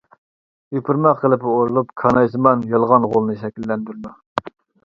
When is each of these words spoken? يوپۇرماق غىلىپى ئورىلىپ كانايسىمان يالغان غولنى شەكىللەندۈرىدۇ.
يوپۇرماق 0.77 1.19
غىلىپى 1.25 1.51
ئورىلىپ 1.51 1.91
كانايسىمان 2.03 2.65
يالغان 2.73 3.07
غولنى 3.13 3.37
شەكىللەندۈرىدۇ. 3.43 4.19